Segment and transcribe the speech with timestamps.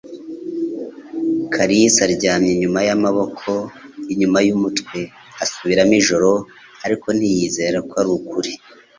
[1.53, 3.49] Kalisa aryamye inyuma y'amaboko
[4.11, 4.99] inyuma y'umutwe,
[5.43, 6.31] asubiramo ijoro,
[6.85, 8.51] ariko ntiyizera ko ari ukuri